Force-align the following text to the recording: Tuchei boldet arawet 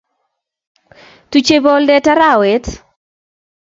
Tuchei 1.29 1.61
boldet 1.69 2.05
arawet 2.13 2.65